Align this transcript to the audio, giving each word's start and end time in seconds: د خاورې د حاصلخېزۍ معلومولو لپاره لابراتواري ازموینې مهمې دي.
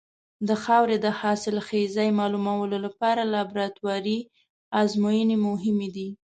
د 0.47 0.49
خاورې 0.63 0.97
د 1.05 1.07
حاصلخېزۍ 1.19 2.09
معلومولو 2.19 2.77
لپاره 2.85 3.21
لابراتواري 3.33 4.19
ازموینې 4.81 5.37
مهمې 5.47 5.89
دي. 5.95 6.09